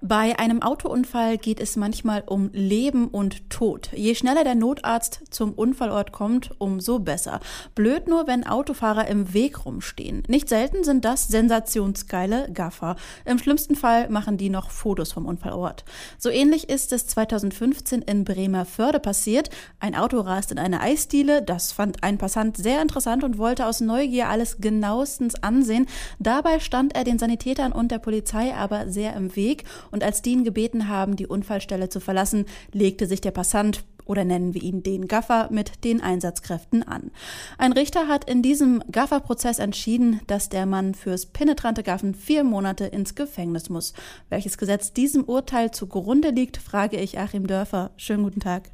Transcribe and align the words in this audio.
Bei 0.00 0.38
einem 0.38 0.62
Autounfall 0.62 1.38
geht 1.38 1.58
es 1.58 1.74
manchmal 1.74 2.22
um 2.24 2.50
Leben 2.52 3.08
und 3.08 3.50
Tod. 3.50 3.90
Je 3.92 4.14
schneller 4.14 4.44
der 4.44 4.54
Notarzt 4.54 5.22
zum 5.30 5.52
Unfallort 5.52 6.12
kommt, 6.12 6.52
umso 6.58 7.00
besser. 7.00 7.40
Blöd 7.74 8.06
nur, 8.06 8.28
wenn 8.28 8.46
Autofahrer 8.46 9.08
im 9.08 9.34
Weg 9.34 9.66
rumstehen. 9.66 10.22
Nicht 10.28 10.48
selten 10.48 10.84
sind 10.84 11.04
das 11.04 11.26
sensationsgeile 11.26 12.48
Gaffer. 12.54 12.94
Im 13.24 13.40
schlimmsten 13.40 13.74
Fall 13.74 14.08
machen 14.08 14.36
die 14.36 14.50
noch 14.50 14.70
Fotos 14.70 15.10
vom 15.10 15.26
Unfallort. 15.26 15.84
So 16.16 16.30
ähnlich 16.30 16.68
ist 16.68 16.92
es 16.92 17.08
2015 17.08 18.02
in 18.02 18.22
Bremerförde 18.22 19.00
passiert. 19.00 19.50
Ein 19.80 19.96
Auto 19.96 20.20
rast 20.20 20.52
in 20.52 20.60
eine 20.60 20.80
Eisdiele. 20.80 21.42
Das 21.42 21.72
fand 21.72 22.04
ein 22.04 22.18
Passant 22.18 22.56
sehr 22.56 22.80
interessant 22.82 23.24
und 23.24 23.36
wollte 23.36 23.66
aus 23.66 23.80
Neugier 23.80 24.28
alles 24.28 24.58
genauestens 24.60 25.42
ansehen. 25.42 25.86
Dabei 26.20 26.60
stand 26.60 26.94
er 26.94 27.02
den 27.02 27.18
Sanitätern 27.18 27.72
und 27.72 27.90
der 27.90 27.98
Polizei 27.98 28.54
aber 28.54 28.88
sehr 28.88 29.16
im 29.16 29.34
Weg 29.34 29.64
und 29.90 30.04
als 30.04 30.22
die 30.22 30.32
ihn 30.32 30.44
gebeten 30.44 30.88
haben, 30.88 31.16
die 31.16 31.26
Unfallstelle 31.26 31.88
zu 31.88 32.00
verlassen, 32.00 32.46
legte 32.72 33.06
sich 33.06 33.20
der 33.20 33.30
Passant 33.30 33.84
oder 34.08 34.24
nennen 34.24 34.54
wir 34.54 34.62
ihn 34.62 34.82
den 34.82 35.06
Gaffer 35.06 35.48
mit 35.52 35.84
den 35.84 36.00
Einsatzkräften 36.00 36.82
an. 36.82 37.12
Ein 37.58 37.72
Richter 37.72 38.08
hat 38.08 38.28
in 38.28 38.42
diesem 38.42 38.82
Gaffer-Prozess 38.90 39.58
entschieden, 39.58 40.20
dass 40.26 40.48
der 40.48 40.66
Mann 40.66 40.94
fürs 40.94 41.26
penetrante 41.26 41.82
Gaffen 41.82 42.14
vier 42.14 42.42
Monate 42.42 42.86
ins 42.86 43.14
Gefängnis 43.14 43.68
muss. 43.68 43.92
Welches 44.30 44.58
Gesetz 44.58 44.92
diesem 44.92 45.24
Urteil 45.24 45.70
zugrunde 45.70 46.30
liegt, 46.30 46.56
frage 46.56 46.96
ich 46.96 47.18
Achim 47.18 47.46
Dörfer. 47.46 47.90
Schönen 47.96 48.24
guten 48.24 48.40
Tag. 48.40 48.70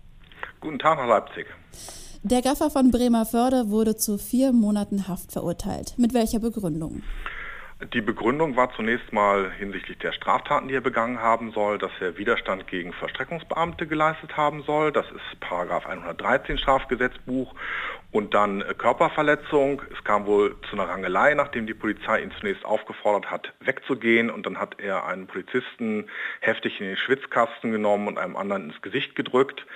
Guten 0.60 0.78
Tag 0.78 0.98
nach 0.98 1.09
Leipzig. 1.09 1.46
Der 2.23 2.40
Gaffer 2.40 2.70
von 2.70 2.90
Bremerförde 2.90 3.68
wurde 3.68 3.96
zu 3.96 4.16
vier 4.16 4.52
Monaten 4.52 5.09
Haft 5.09 5.32
verurteilt. 5.32 5.95
Mit 5.98 6.15
welcher 6.15 6.38
Begründung? 6.38 7.02
Die 7.93 8.01
Begründung 8.01 8.57
war 8.57 8.73
zunächst 8.73 9.13
mal 9.13 9.51
hinsichtlich 9.52 9.99
der 9.99 10.13
Straftaten, 10.13 10.68
die 10.68 10.74
er 10.74 10.80
begangen 10.80 11.21
haben 11.21 11.52
soll, 11.52 11.77
dass 11.77 11.91
er 12.01 12.16
Widerstand 12.16 12.66
gegen 12.66 12.93
Verstreckungsbeamte 12.93 13.87
geleistet 13.87 14.37
haben 14.37 14.63
soll. 14.63 14.91
Das 14.93 15.07
ist 15.10 15.41
Paragraph 15.41 15.85
113 15.85 16.57
Strafgesetzbuch 16.57 17.54
und 18.15 18.32
dann 18.32 18.62
äh, 18.62 18.74
Körperverletzung. 18.74 19.82
Es 19.93 20.04
kam 20.04 20.24
wohl 20.26 20.54
zu 20.70 20.76
einer 20.76 20.88
Rangelei, 20.88 21.34
nachdem 21.34 21.66
die 21.66 21.74
Polizei 21.74 22.20
ihn 22.20 22.30
zunächst 22.38 22.65
aufgefordert 22.65 23.29
hat, 23.29 23.52
wegzugehen. 23.59 24.30
Und 24.30 24.46
dann 24.46 24.60
hat 24.60 24.80
er 24.80 25.04
einen 25.04 25.26
Polizisten 25.26 26.09
heftig 26.40 26.80
in 26.80 26.87
den 26.87 26.96
Schwitzkasten 26.96 27.73
genommen 27.73 28.07
und 28.07 28.16
einem 28.16 28.37
anderen 28.37 28.70
ins 28.70 28.80
Gesicht 28.82 29.16
gedrückt. 29.16 29.66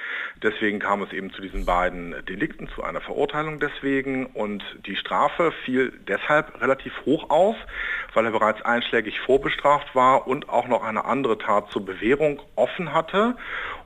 Deswegen 0.40 0.78
kam 0.78 1.02
es 1.02 1.12
eben 1.12 1.32
zu 1.32 1.42
diesen 1.42 1.66
beiden 1.66 2.14
Delikten, 2.26 2.68
zu 2.76 2.84
einer 2.84 3.00
Verurteilung 3.00 3.58
deswegen. 3.58 4.26
Und 4.26 4.62
die 4.86 4.94
Strafe 4.94 5.50
fiel 5.64 5.92
deshalb 6.06 6.60
relativ 6.60 6.92
hoch 7.06 7.30
aus, 7.30 7.56
weil 8.14 8.24
er 8.24 8.30
bereits 8.30 8.62
einschlägig 8.62 9.18
vorbestraft 9.18 9.96
war 9.96 10.28
und 10.28 10.48
auch 10.48 10.68
noch 10.68 10.84
eine 10.84 11.06
andere 11.06 11.38
Tat 11.38 11.72
zur 11.72 11.84
Bewährung 11.84 12.40
offen 12.54 12.94
hatte. 12.94 13.36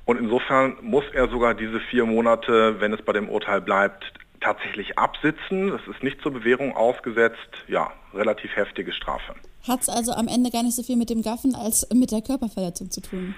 Und 0.05 0.21
insofern 0.21 0.77
muss 0.83 1.05
er 1.15 1.29
sogar 1.29 1.55
diese 1.55 1.81
vier 1.81 2.05
Monate, 2.05 2.81
wenn 2.81 2.93
es 2.93 3.01
bei 3.01 3.15
dem 3.15 3.31
Urteil 3.31 3.63
bleibt, 3.63 4.13
tatsächlich 4.43 4.99
absitzen. 4.99 5.71
Das 5.71 5.81
ist 5.87 6.03
nicht 6.03 6.21
zur 6.23 6.33
Bewährung 6.33 6.77
ausgesetzt. 6.77 7.39
Ja, 7.69 7.93
relativ 8.15 8.55
heftige 8.57 8.93
Strafe. 8.93 9.35
Hat 9.67 9.81
es 9.81 9.89
also 9.89 10.13
am 10.13 10.29
Ende 10.29 10.51
gar 10.51 10.63
nicht 10.63 10.75
so 10.75 10.83
viel 10.83 10.97
mit 10.97 11.11
dem 11.11 11.23
Gaffen 11.23 11.55
als 11.55 11.89
mit 11.95 12.11
der 12.11 12.21
Körperverletzung 12.23 12.91
zu 12.91 13.01
tun? 13.01 13.35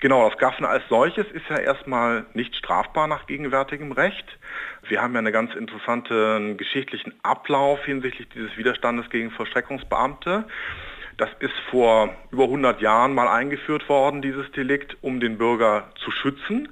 Genau, 0.00 0.28
das 0.28 0.38
Gaffen 0.38 0.64
als 0.64 0.84
solches 0.88 1.26
ist 1.32 1.44
ja 1.48 1.56
erstmal 1.56 2.26
nicht 2.34 2.54
strafbar 2.56 3.06
nach 3.06 3.26
gegenwärtigem 3.26 3.92
Recht. 3.92 4.26
Wir 4.88 5.00
haben 5.00 5.14
ja 5.14 5.20
einen 5.20 5.32
ganz 5.32 5.54
interessanten 5.54 6.56
geschichtlichen 6.56 7.14
Ablauf 7.22 7.84
hinsichtlich 7.84 8.28
dieses 8.28 8.56
Widerstandes 8.56 9.08
gegen 9.10 9.30
Vollstreckungsbeamte. 9.30 10.44
Das 11.16 11.30
ist 11.38 11.54
vor 11.70 12.14
über 12.32 12.44
100 12.44 12.80
Jahren 12.80 13.14
mal 13.14 13.28
eingeführt 13.28 13.88
worden, 13.88 14.20
dieses 14.20 14.50
Delikt, 14.52 14.96
um 15.00 15.20
den 15.20 15.38
Bürger 15.38 15.88
zu 16.04 16.10
schützen. 16.10 16.68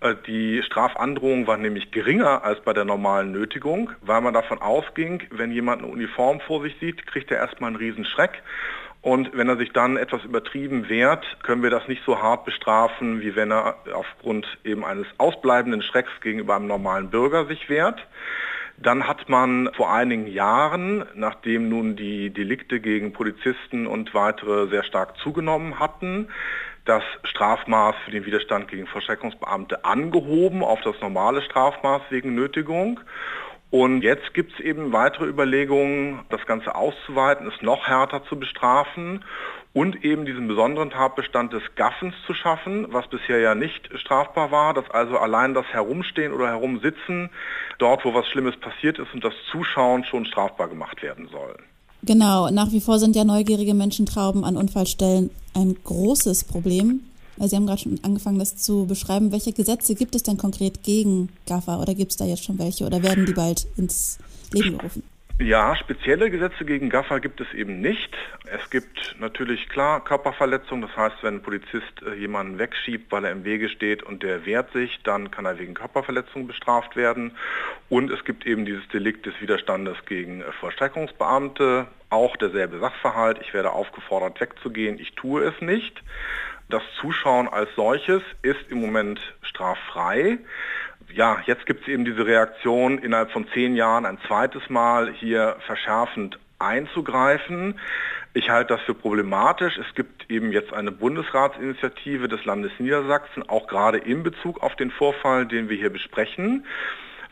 Äh, 0.00 0.14
die 0.26 0.62
Strafandrohung 0.62 1.46
war 1.46 1.56
nämlich 1.56 1.90
geringer 1.90 2.44
als 2.44 2.60
bei 2.60 2.72
der 2.72 2.84
normalen 2.84 3.32
Nötigung, 3.32 3.90
weil 4.02 4.20
man 4.20 4.34
davon 4.34 4.60
ausging, 4.60 5.22
wenn 5.30 5.50
jemand 5.50 5.82
eine 5.82 5.90
Uniform 5.90 6.40
vor 6.40 6.62
sich 6.62 6.76
sieht, 6.80 7.06
kriegt 7.06 7.30
er 7.30 7.38
erstmal 7.38 7.68
einen 7.68 7.76
Riesenschreck. 7.76 8.42
Und 9.02 9.30
wenn 9.36 9.48
er 9.48 9.56
sich 9.56 9.72
dann 9.72 9.96
etwas 9.96 10.24
übertrieben 10.24 10.88
wehrt, 10.88 11.24
können 11.44 11.62
wir 11.62 11.70
das 11.70 11.86
nicht 11.86 12.02
so 12.04 12.20
hart 12.20 12.44
bestrafen, 12.44 13.20
wie 13.20 13.36
wenn 13.36 13.52
er 13.52 13.76
aufgrund 13.92 14.46
eben 14.64 14.84
eines 14.84 15.06
ausbleibenden 15.18 15.80
Schrecks 15.80 16.10
gegenüber 16.20 16.56
einem 16.56 16.66
normalen 16.66 17.08
Bürger 17.10 17.46
sich 17.46 17.68
wehrt. 17.68 18.04
Dann 18.78 19.06
hat 19.06 19.28
man 19.28 19.70
vor 19.74 19.92
einigen 19.92 20.26
Jahren, 20.26 21.04
nachdem 21.14 21.68
nun 21.68 21.96
die 21.96 22.30
Delikte 22.30 22.80
gegen 22.80 23.12
Polizisten 23.12 23.86
und 23.86 24.12
weitere 24.12 24.66
sehr 24.68 24.82
stark 24.82 25.16
zugenommen 25.18 25.78
hatten, 25.78 26.28
das 26.86 27.02
Strafmaß 27.24 27.94
für 28.04 28.12
den 28.12 28.24
Widerstand 28.24 28.68
gegen 28.68 28.86
Vollstreckungsbeamte 28.86 29.84
angehoben 29.84 30.62
auf 30.62 30.80
das 30.82 30.94
normale 31.00 31.42
Strafmaß 31.42 32.02
wegen 32.10 32.34
Nötigung. 32.34 33.00
Und 33.70 34.02
jetzt 34.02 34.32
gibt 34.32 34.52
es 34.52 34.60
eben 34.60 34.92
weitere 34.92 35.26
Überlegungen, 35.26 36.20
das 36.30 36.46
Ganze 36.46 36.74
auszuweiten, 36.74 37.48
es 37.48 37.62
noch 37.62 37.88
härter 37.88 38.24
zu 38.24 38.38
bestrafen 38.38 39.24
und 39.72 40.04
eben 40.04 40.24
diesen 40.24 40.48
besonderen 40.48 40.90
Tatbestand 40.90 41.52
des 41.52 41.62
Gaffens 41.74 42.14
zu 42.26 42.32
schaffen, 42.32 42.86
was 42.90 43.08
bisher 43.08 43.40
ja 43.40 43.54
nicht 43.54 43.90
strafbar 43.98 44.50
war, 44.50 44.72
dass 44.72 44.88
also 44.90 45.18
allein 45.18 45.52
das 45.52 45.66
Herumstehen 45.66 46.32
oder 46.32 46.46
Herumsitzen 46.46 47.28
dort, 47.78 48.04
wo 48.04 48.14
was 48.14 48.26
Schlimmes 48.28 48.56
passiert 48.56 48.98
ist 48.98 49.12
und 49.12 49.24
das 49.24 49.34
Zuschauen 49.50 50.04
schon 50.04 50.24
strafbar 50.24 50.68
gemacht 50.68 51.02
werden 51.02 51.28
soll. 51.28 51.56
Genau, 52.06 52.50
nach 52.50 52.70
wie 52.70 52.80
vor 52.80 53.00
sind 53.00 53.16
ja 53.16 53.24
neugierige 53.24 53.74
Menschentrauben 53.74 54.44
an 54.44 54.56
Unfallstellen 54.56 55.30
ein 55.54 55.76
großes 55.82 56.44
Problem. 56.44 57.00
Sie 57.38 57.56
haben 57.56 57.66
gerade 57.66 57.82
schon 57.82 57.98
angefangen, 58.02 58.38
das 58.38 58.56
zu 58.56 58.86
beschreiben. 58.86 59.32
Welche 59.32 59.52
Gesetze 59.52 59.94
gibt 59.94 60.14
es 60.14 60.22
denn 60.22 60.38
konkret 60.38 60.84
gegen 60.84 61.28
Gaffer 61.46 61.80
oder 61.80 61.94
gibt 61.94 62.12
es 62.12 62.16
da 62.16 62.24
jetzt 62.24 62.44
schon 62.44 62.58
welche 62.58 62.86
oder 62.86 63.02
werden 63.02 63.26
die 63.26 63.32
bald 63.32 63.66
ins 63.76 64.18
Leben 64.52 64.78
gerufen? 64.78 65.02
Ja, 65.38 65.76
spezielle 65.76 66.30
Gesetze 66.30 66.64
gegen 66.64 66.88
Gaffer 66.88 67.20
gibt 67.20 67.42
es 67.42 67.52
eben 67.52 67.82
nicht. 67.82 68.16
Es 68.46 68.70
gibt 68.70 69.16
natürlich 69.20 69.68
klar 69.68 70.02
Körperverletzung. 70.02 70.80
Das 70.80 70.96
heißt, 70.96 71.16
wenn 71.20 71.34
ein 71.34 71.42
Polizist 71.42 72.02
äh, 72.06 72.14
jemanden 72.14 72.58
wegschiebt, 72.58 73.12
weil 73.12 73.26
er 73.26 73.32
im 73.32 73.44
Wege 73.44 73.68
steht 73.68 74.02
und 74.02 74.22
der 74.22 74.46
wehrt 74.46 74.72
sich, 74.72 74.98
dann 75.04 75.30
kann 75.30 75.44
er 75.44 75.58
wegen 75.58 75.74
Körperverletzung 75.74 76.46
bestraft 76.46 76.96
werden. 76.96 77.32
Und 77.90 78.10
es 78.10 78.24
gibt 78.24 78.46
eben 78.46 78.64
dieses 78.64 78.88
Delikt 78.88 79.26
des 79.26 79.38
Widerstandes 79.42 79.98
gegen 80.06 80.40
äh, 80.40 80.52
Vollstreckungsbeamte. 80.58 81.86
Auch 82.10 82.36
derselbe 82.36 82.78
Sachverhalt. 82.78 83.38
Ich 83.40 83.52
werde 83.54 83.72
aufgefordert 83.72 84.40
wegzugehen. 84.40 84.98
Ich 84.98 85.14
tue 85.14 85.42
es 85.42 85.60
nicht. 85.60 86.02
Das 86.68 86.82
Zuschauen 87.00 87.48
als 87.48 87.68
solches 87.76 88.22
ist 88.42 88.70
im 88.70 88.80
Moment 88.80 89.20
straffrei 89.42 90.38
ja, 91.12 91.38
jetzt 91.46 91.66
gibt 91.66 91.82
es 91.82 91.88
eben 91.88 92.04
diese 92.04 92.26
Reaktion, 92.26 92.98
innerhalb 92.98 93.30
von 93.30 93.46
zehn 93.54 93.76
Jahren 93.76 94.06
ein 94.06 94.18
zweites 94.26 94.68
Mal 94.68 95.12
hier 95.12 95.56
verschärfend 95.66 96.38
einzugreifen. 96.58 97.78
Ich 98.34 98.50
halte 98.50 98.74
das 98.74 98.82
für 98.82 98.94
problematisch. 98.94 99.78
Es 99.78 99.94
gibt 99.94 100.30
eben 100.30 100.52
jetzt 100.52 100.72
eine 100.72 100.92
Bundesratsinitiative 100.92 102.28
des 102.28 102.44
Landes 102.44 102.72
Niedersachsen, 102.78 103.48
auch 103.48 103.66
gerade 103.66 103.98
in 103.98 104.22
Bezug 104.22 104.62
auf 104.62 104.74
den 104.76 104.90
Vorfall, 104.90 105.46
den 105.46 105.68
wir 105.68 105.76
hier 105.76 105.90
besprechen. 105.90 106.66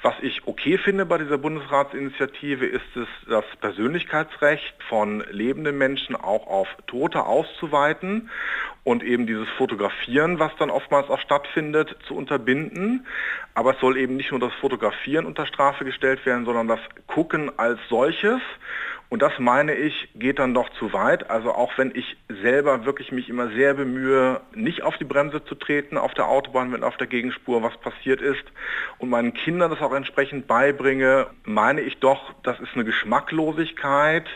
Was 0.05 0.17
ich 0.21 0.47
okay 0.47 0.77
finde 0.77 1.07
bei 1.07 1.17
dieser 1.17 1.39
Bundesratsinitiative 1.39 2.67
ist 2.67 2.95
es, 2.95 3.09
das 3.27 3.47
Persönlichkeitsrecht 3.59 4.75
von 4.87 5.25
lebenden 5.31 5.79
Menschen 5.79 6.15
auch 6.15 6.47
auf 6.47 6.69
Tote 6.87 7.25
auszuweiten 7.25 8.29
und 8.85 9.03
eben 9.03 9.27
dieses 9.27 9.49
Fotografieren, 9.57 10.39
was 10.39 10.55
dann 10.59 10.69
oftmals 10.69 11.09
auch 11.09 11.21
stattfindet, 11.21 11.97
zu 12.07 12.15
unterbinden. 12.15 13.07
Aber 13.55 13.77
es 13.77 13.81
soll 13.81 13.97
eben 13.97 14.17
nicht 14.17 14.31
nur 14.31 14.41
das 14.41 14.53
Fotografieren 14.61 15.25
unter 15.25 15.47
Strafe 15.47 15.87
gestellt 15.87 16.27
werden, 16.27 16.45
sondern 16.45 16.69
das 16.69 16.81
Gucken 17.07 17.59
als 17.59 17.81
solches. 17.89 18.43
Und 19.15 19.23
das 19.23 19.39
meine 19.39 19.77
ich, 19.77 20.09
geht 20.17 20.41
dann 20.41 20.55
doch 20.55 20.69
zu 20.71 20.93
weit. 20.93 21.31
Also 21.31 21.53
auch 21.53 21.79
wenn 21.79 21.93
ich 21.95 22.17
selber 22.43 22.85
wirklich 22.85 23.13
mich 23.13 23.29
immer 23.29 23.49
sehr 23.51 23.75
bemühe, 23.75 24.41
nicht 24.57 24.83
auf 24.83 24.97
die 24.97 25.05
Bremse 25.05 25.45
zu 25.45 25.55
treten 25.55 25.97
auf 25.97 26.15
der 26.15 26.27
Autobahn, 26.27 26.73
wenn 26.73 26.83
auf 26.83 26.97
der 26.97 27.07
Gegenspur 27.07 27.63
was 27.63 27.77
passiert 27.77 28.21
ist 28.21 28.43
und 28.99 29.11
meinen 29.11 29.33
Kindern 29.33 29.71
das 29.71 29.81
auch 29.83 29.95
entsprechend 29.95 30.49
beibringe, 30.49 31.29
meine 31.45 31.83
ich 31.83 31.99
doch, 31.99 32.33
das 32.43 32.59
ist 32.59 32.75
eine 32.75 32.85
Geschmacklosigkeit. 32.85 34.27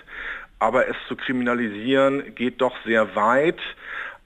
Aber 0.61 0.87
es 0.87 0.95
zu 1.09 1.17
kriminalisieren 1.17 2.37
geht 2.37 2.61
doch 2.61 2.77
sehr 2.85 3.17
weit. 3.17 3.59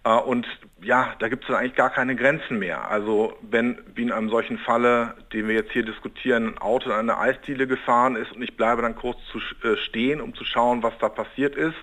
Äh, 0.05 0.11
und 0.11 0.47
ja, 0.83 1.15
da 1.21 1.29
gibt 1.29 1.45
es 1.45 1.49
dann 1.49 1.57
eigentlich 1.57 1.77
gar 1.77 1.91
keine 1.91 2.17
Grenzen 2.17 2.59
mehr. 2.59 2.91
Also 2.91 3.37
wenn, 3.43 3.79
wie 3.95 4.03
in 4.03 4.13
einem 4.13 4.31
solchen 4.31 4.59
Falle, 4.59 5.15
den 5.33 5.47
wir 5.47 5.55
jetzt 5.55 5.73
hier 5.73 5.85
diskutieren, 5.85 6.49
ein 6.49 6.59
Auto 6.59 6.91
in 6.91 6.97
eine 6.97 7.19
Eisdiele 7.19 7.67
gefahren 7.67 8.17
ist 8.17 8.33
und 8.33 8.43
ich 8.43 8.57
bleibe 8.57 8.83
dann 8.83 8.97
kurz 8.97 9.19
zu 9.31 9.39
äh, 9.39 9.77
stehen, 9.77 10.21
um 10.21 10.35
zu 10.35 10.45
schauen, 10.45 10.83
was 10.83 10.95
da 10.99 11.09
passiert 11.09 11.55
ist, 11.55 11.77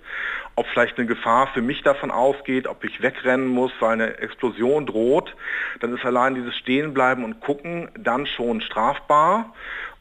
ob 0.56 0.68
vielleicht 0.68 0.98
eine 0.98 1.08
Gefahr 1.08 1.48
für 1.54 1.62
mich 1.62 1.82
davon 1.84 2.12
ausgeht, 2.12 2.68
ob 2.68 2.84
ich 2.84 3.02
wegrennen 3.02 3.48
muss, 3.48 3.72
weil 3.80 3.94
eine 3.94 4.18
Explosion 4.18 4.86
droht, 4.86 5.34
dann 5.80 5.96
ist 5.96 6.06
allein 6.06 6.36
dieses 6.36 6.56
Stehenbleiben 6.58 7.24
und 7.24 7.40
Gucken 7.40 7.90
dann 7.98 8.26
schon 8.26 8.62
strafbar. 8.62 9.54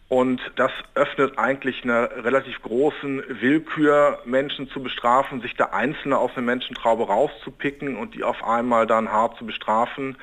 Und 0.08 0.40
das 0.56 0.70
öffnet 0.94 1.38
eigentlich 1.38 1.84
einer 1.84 2.24
relativ 2.24 2.62
großen 2.62 3.22
Willkür, 3.28 4.20
Menschen 4.24 4.70
zu 4.70 4.82
bestrafen, 4.82 5.42
sich 5.42 5.54
da 5.54 5.66
Einzelne 5.66 6.16
aus 6.16 6.30
der 6.34 6.42
Menschentraube 6.42 7.06
rauszupicken 7.06 7.96
und 7.96 8.14
die 8.14 8.24
auf 8.24 8.42
einmal 8.42 8.86
dann 8.86 9.12
hart 9.12 9.36
zu 9.36 9.44
bestrafen. 9.44 10.16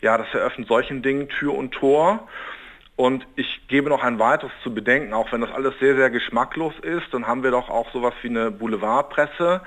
Ja, 0.00 0.16
das 0.16 0.32
eröffnet 0.32 0.68
solchen 0.68 1.02
Dingen 1.02 1.28
Tür 1.28 1.54
und 1.54 1.72
Tor. 1.72 2.26
Und 2.96 3.26
ich 3.36 3.60
gebe 3.68 3.90
noch 3.90 4.02
ein 4.02 4.18
weiteres 4.18 4.52
zu 4.62 4.72
bedenken, 4.72 5.12
auch 5.12 5.30
wenn 5.30 5.42
das 5.42 5.52
alles 5.52 5.74
sehr, 5.80 5.96
sehr 5.96 6.08
geschmacklos 6.08 6.72
ist, 6.80 7.12
dann 7.12 7.26
haben 7.26 7.42
wir 7.42 7.50
doch 7.50 7.68
auch 7.68 7.92
sowas 7.92 8.14
wie 8.22 8.30
eine 8.30 8.50
Boulevardpresse. 8.50 9.60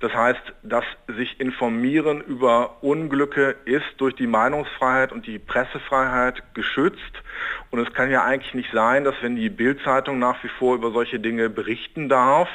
Das 0.00 0.14
heißt, 0.14 0.40
dass 0.62 0.84
sich 1.08 1.40
informieren 1.40 2.20
über 2.20 2.82
Unglücke 2.82 3.56
ist 3.64 3.86
durch 3.96 4.14
die 4.14 4.28
Meinungsfreiheit 4.28 5.10
und 5.10 5.26
die 5.26 5.38
Pressefreiheit 5.38 6.42
geschützt. 6.54 7.22
Und 7.70 7.80
es 7.80 7.92
kann 7.92 8.10
ja 8.10 8.24
eigentlich 8.24 8.54
nicht 8.54 8.70
sein, 8.72 9.04
dass 9.04 9.14
wenn 9.22 9.36
die 9.36 9.50
Bildzeitung 9.50 10.18
nach 10.18 10.42
wie 10.44 10.48
vor 10.48 10.76
über 10.76 10.92
solche 10.92 11.18
Dinge 11.18 11.50
berichten 11.50 12.08
darf, 12.08 12.48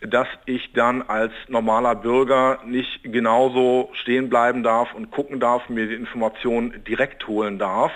dass 0.00 0.28
ich 0.46 0.72
dann 0.72 1.02
als 1.02 1.32
normaler 1.48 1.94
Bürger 1.94 2.60
nicht 2.64 3.02
genauso 3.02 3.90
stehen 3.92 4.28
bleiben 4.28 4.62
darf 4.62 4.94
und 4.94 5.10
gucken 5.10 5.40
darf, 5.40 5.68
mir 5.68 5.86
die 5.88 5.94
Informationen 5.94 6.84
direkt 6.84 7.26
holen 7.26 7.58
darf. 7.58 7.92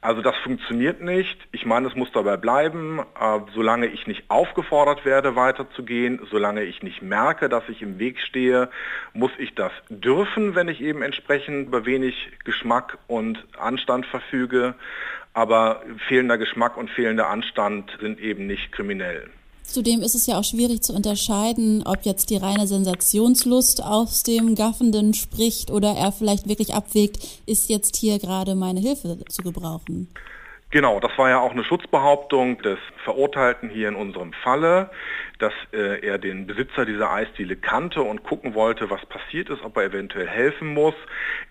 Also 0.00 0.22
das 0.22 0.36
funktioniert 0.36 1.00
nicht. 1.00 1.36
Ich 1.50 1.66
meine, 1.66 1.88
es 1.88 1.96
muss 1.96 2.12
dabei 2.12 2.36
bleiben, 2.36 3.00
äh, 3.00 3.40
solange 3.52 3.86
ich 3.86 4.06
nicht 4.06 4.30
aufgefordert 4.30 5.04
werde, 5.04 5.34
weiterzugehen, 5.34 6.20
solange 6.30 6.62
ich 6.62 6.82
nicht 6.82 7.02
merke, 7.02 7.48
dass 7.48 7.68
ich 7.68 7.82
im 7.82 7.98
Weg 7.98 8.20
stehe, 8.20 8.70
muss 9.12 9.32
ich 9.38 9.54
das 9.56 9.72
dürfen, 9.88 10.54
wenn 10.54 10.68
ich 10.68 10.80
eben 10.80 11.02
entsprechend 11.02 11.66
über 11.66 11.84
wenig 11.84 12.14
Geschmack 12.44 12.98
und 13.08 13.44
Anstand 13.58 14.06
verfüge. 14.06 14.74
Aber 15.34 15.82
fehlender 16.06 16.38
Geschmack 16.38 16.76
und 16.76 16.90
fehlender 16.90 17.28
Anstand 17.28 17.96
sind 18.00 18.20
eben 18.20 18.46
nicht 18.46 18.70
kriminell. 18.70 19.28
Zudem 19.68 20.00
ist 20.00 20.14
es 20.14 20.26
ja 20.26 20.40
auch 20.40 20.44
schwierig 20.44 20.82
zu 20.82 20.94
unterscheiden, 20.94 21.82
ob 21.84 22.06
jetzt 22.06 22.30
die 22.30 22.38
reine 22.38 22.66
Sensationslust 22.66 23.84
aus 23.84 24.22
dem 24.22 24.54
Gaffenden 24.54 25.12
spricht 25.12 25.70
oder 25.70 25.92
er 25.92 26.10
vielleicht 26.10 26.48
wirklich 26.48 26.72
abwägt, 26.72 27.18
ist 27.44 27.68
jetzt 27.68 27.94
hier 27.96 28.18
gerade 28.18 28.54
meine 28.54 28.80
Hilfe 28.80 29.18
zu 29.28 29.42
gebrauchen. 29.42 30.08
Genau, 30.70 31.00
das 31.00 31.16
war 31.16 31.30
ja 31.30 31.38
auch 31.40 31.52
eine 31.52 31.64
Schutzbehauptung 31.64 32.60
des 32.60 32.78
Verurteilten 33.02 33.70
hier 33.70 33.88
in 33.88 33.94
unserem 33.94 34.34
Falle, 34.34 34.90
dass 35.38 35.54
äh, 35.72 36.06
er 36.06 36.18
den 36.18 36.46
Besitzer 36.46 36.84
dieser 36.84 37.10
Eisdiele 37.10 37.56
kannte 37.56 38.02
und 38.02 38.22
gucken 38.22 38.52
wollte, 38.54 38.90
was 38.90 39.06
passiert 39.06 39.48
ist, 39.48 39.62
ob 39.62 39.78
er 39.78 39.84
eventuell 39.84 40.26
helfen 40.26 40.74
muss. 40.74 40.92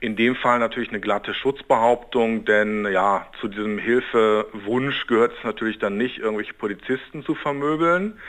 In 0.01 0.15
dem 0.17 0.35
Fall 0.35 0.59
natürlich 0.59 0.89
eine 0.89 0.99
glatte 0.99 1.33
Schutzbehauptung, 1.33 2.45
denn 2.45 2.85
ja, 2.91 3.25
zu 3.41 3.47
diesem 3.47 3.79
Hilfewunsch 3.79 5.07
gehört 5.07 5.33
es 5.35 5.43
natürlich 5.43 5.79
dann 5.79 5.97
nicht, 5.97 6.19
irgendwelche 6.19 6.53
Polizisten 6.53 7.23
zu 7.23 7.33
vermöbeln. 7.33 8.19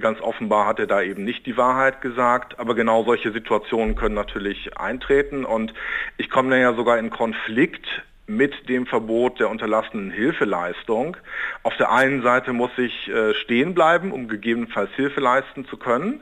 Ganz 0.00 0.18
offenbar 0.22 0.66
hat 0.66 0.78
er 0.78 0.86
da 0.86 1.02
eben 1.02 1.24
nicht 1.24 1.44
die 1.44 1.58
Wahrheit 1.58 2.00
gesagt, 2.00 2.58
aber 2.58 2.74
genau 2.74 3.04
solche 3.04 3.32
Situationen 3.32 3.96
können 3.96 4.14
natürlich 4.14 4.78
eintreten 4.78 5.44
und 5.44 5.74
ich 6.16 6.30
komme 6.30 6.48
dann 6.48 6.60
ja 6.60 6.72
sogar 6.72 6.98
in 6.98 7.10
Konflikt 7.10 8.02
mit 8.28 8.68
dem 8.68 8.86
Verbot 8.86 9.40
der 9.40 9.50
unterlassenen 9.50 10.10
Hilfeleistung. 10.10 11.16
Auf 11.62 11.76
der 11.78 11.90
einen 11.90 12.22
Seite 12.22 12.52
muss 12.52 12.70
ich 12.76 13.08
äh, 13.08 13.34
stehen 13.34 13.74
bleiben, 13.74 14.12
um 14.12 14.28
gegebenenfalls 14.28 14.90
Hilfe 14.92 15.20
leisten 15.20 15.64
zu 15.66 15.78
können. 15.78 16.20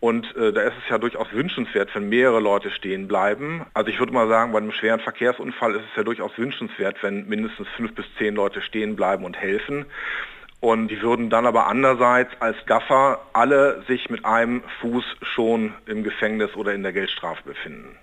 Und 0.00 0.36
äh, 0.36 0.52
da 0.52 0.62
ist 0.62 0.74
es 0.82 0.90
ja 0.90 0.98
durchaus 0.98 1.32
wünschenswert, 1.32 1.94
wenn 1.94 2.08
mehrere 2.08 2.40
Leute 2.40 2.70
stehen 2.70 3.08
bleiben. 3.08 3.64
Also 3.72 3.88
ich 3.88 4.00
würde 4.00 4.12
mal 4.12 4.28
sagen, 4.28 4.52
bei 4.52 4.58
einem 4.58 4.72
schweren 4.72 5.00
Verkehrsunfall 5.00 5.76
ist 5.76 5.84
es 5.90 5.96
ja 5.96 6.02
durchaus 6.02 6.36
wünschenswert, 6.36 7.02
wenn 7.02 7.26
mindestens 7.28 7.68
fünf 7.76 7.94
bis 7.94 8.04
zehn 8.18 8.34
Leute 8.34 8.60
stehen 8.60 8.96
bleiben 8.96 9.24
und 9.24 9.36
helfen. 9.36 9.86
Und 10.60 10.88
die 10.88 11.00
würden 11.02 11.30
dann 11.30 11.46
aber 11.46 11.68
andererseits 11.68 12.32
als 12.40 12.56
Gaffer 12.66 13.20
alle 13.32 13.84
sich 13.86 14.10
mit 14.10 14.24
einem 14.24 14.62
Fuß 14.80 15.04
schon 15.22 15.74
im 15.86 16.02
Gefängnis 16.02 16.54
oder 16.56 16.74
in 16.74 16.82
der 16.82 16.92
Geldstrafe 16.92 17.42
befinden. 17.44 17.96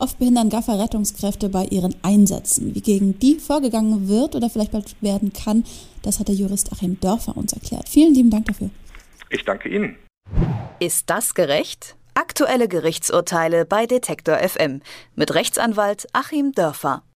Oft 0.00 0.18
behindern 0.18 0.48
Gaffer 0.48 0.78
Rettungskräfte 0.78 1.48
bei 1.48 1.64
ihren 1.64 1.94
Einsätzen. 2.02 2.74
Wie 2.74 2.80
gegen 2.80 3.18
die 3.18 3.34
vorgegangen 3.36 4.08
wird 4.08 4.36
oder 4.36 4.48
vielleicht 4.48 4.72
bald 4.72 4.94
werden 5.00 5.32
kann, 5.32 5.64
das 6.02 6.20
hat 6.20 6.28
der 6.28 6.36
Jurist 6.36 6.72
Achim 6.72 7.00
Dörfer 7.00 7.36
uns 7.36 7.52
erklärt. 7.52 7.88
Vielen 7.88 8.14
lieben 8.14 8.30
Dank 8.30 8.46
dafür. 8.46 8.70
Ich 9.30 9.44
danke 9.44 9.68
Ihnen. 9.68 9.96
Ist 10.78 11.10
das 11.10 11.34
gerecht? 11.34 11.96
Aktuelle 12.14 12.68
Gerichtsurteile 12.68 13.64
bei 13.64 13.86
Detektor 13.86 14.36
FM 14.38 14.80
mit 15.16 15.34
Rechtsanwalt 15.34 16.06
Achim 16.12 16.52
Dörfer. 16.52 17.02